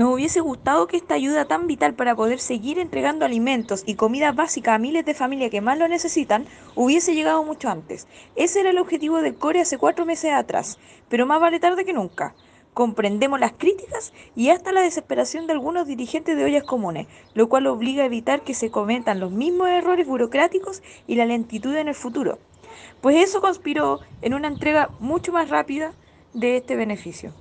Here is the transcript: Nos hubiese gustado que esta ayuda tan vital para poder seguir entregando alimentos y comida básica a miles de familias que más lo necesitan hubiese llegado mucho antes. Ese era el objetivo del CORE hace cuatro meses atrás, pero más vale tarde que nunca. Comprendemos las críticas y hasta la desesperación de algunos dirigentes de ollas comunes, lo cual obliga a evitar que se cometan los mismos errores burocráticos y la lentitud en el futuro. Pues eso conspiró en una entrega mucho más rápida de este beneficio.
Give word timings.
Nos 0.00 0.14
hubiese 0.14 0.40
gustado 0.40 0.86
que 0.86 0.96
esta 0.96 1.12
ayuda 1.12 1.44
tan 1.44 1.66
vital 1.66 1.92
para 1.92 2.16
poder 2.16 2.38
seguir 2.40 2.78
entregando 2.78 3.26
alimentos 3.26 3.82
y 3.84 3.96
comida 3.96 4.32
básica 4.32 4.74
a 4.74 4.78
miles 4.78 5.04
de 5.04 5.12
familias 5.12 5.50
que 5.50 5.60
más 5.60 5.76
lo 5.78 5.88
necesitan 5.88 6.46
hubiese 6.74 7.14
llegado 7.14 7.44
mucho 7.44 7.68
antes. 7.68 8.06
Ese 8.34 8.60
era 8.60 8.70
el 8.70 8.78
objetivo 8.78 9.20
del 9.20 9.34
CORE 9.34 9.60
hace 9.60 9.76
cuatro 9.76 10.06
meses 10.06 10.32
atrás, 10.32 10.78
pero 11.10 11.26
más 11.26 11.38
vale 11.38 11.60
tarde 11.60 11.84
que 11.84 11.92
nunca. 11.92 12.34
Comprendemos 12.72 13.38
las 13.40 13.52
críticas 13.52 14.14
y 14.34 14.48
hasta 14.48 14.72
la 14.72 14.80
desesperación 14.80 15.46
de 15.46 15.52
algunos 15.52 15.86
dirigentes 15.86 16.34
de 16.34 16.44
ollas 16.44 16.64
comunes, 16.64 17.06
lo 17.34 17.50
cual 17.50 17.66
obliga 17.66 18.02
a 18.02 18.06
evitar 18.06 18.40
que 18.40 18.54
se 18.54 18.70
cometan 18.70 19.20
los 19.20 19.32
mismos 19.32 19.68
errores 19.68 20.06
burocráticos 20.06 20.82
y 21.06 21.16
la 21.16 21.26
lentitud 21.26 21.76
en 21.76 21.88
el 21.88 21.94
futuro. 21.94 22.38
Pues 23.02 23.16
eso 23.16 23.42
conspiró 23.42 24.00
en 24.22 24.32
una 24.32 24.48
entrega 24.48 24.88
mucho 24.98 25.30
más 25.30 25.50
rápida 25.50 25.92
de 26.32 26.56
este 26.56 26.74
beneficio. 26.74 27.34